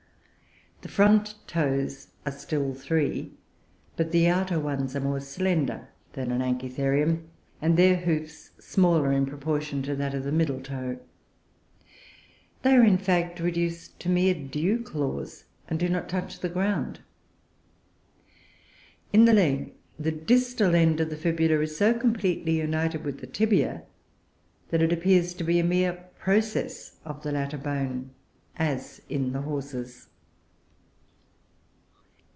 The 0.83 0.87
front 0.87 1.35
toes 1.45 2.07
are 2.25 2.31
still 2.31 2.73
three, 2.73 3.33
but 3.97 4.11
the 4.11 4.27
outer 4.27 4.59
ones 4.59 4.95
are 4.95 4.99
more 4.99 5.19
slender 5.19 5.89
than 6.13 6.31
in 6.31 6.41
Anchitherium, 6.41 7.27
and 7.61 7.77
their 7.77 7.97
hoofs 7.97 8.49
smaller 8.59 9.11
in 9.11 9.27
proportion 9.27 9.83
to 9.83 9.95
that 9.97 10.15
of 10.15 10.23
the 10.23 10.31
middle 10.31 10.59
toe; 10.59 10.97
they 12.63 12.73
are, 12.75 12.83
in 12.83 12.97
fact, 12.97 13.39
reduced 13.39 13.99
to 13.99 14.09
mere 14.09 14.33
dew 14.33 14.81
claws, 14.81 15.43
and 15.67 15.79
do 15.79 15.87
not 15.87 16.09
touch 16.09 16.39
the 16.39 16.49
ground. 16.49 17.01
In 19.13 19.25
the 19.25 19.33
leg, 19.33 19.75
the 19.99 20.11
distal 20.11 20.73
end 20.73 20.99
of 20.99 21.11
the 21.11 21.15
fibula 21.15 21.61
is 21.61 21.77
so 21.77 21.93
completely 21.93 22.57
united 22.57 23.03
with 23.03 23.19
the 23.19 23.27
tibia 23.27 23.83
that 24.71 24.81
it 24.81 24.91
appears 24.91 25.35
to 25.35 25.43
be 25.43 25.59
a 25.59 25.63
mere 25.63 26.09
process 26.17 26.97
of 27.05 27.21
the 27.21 27.31
latter 27.31 27.59
bone, 27.59 28.09
as 28.57 28.99
in 29.09 29.31
the 29.31 29.41
Horses. 29.41 30.07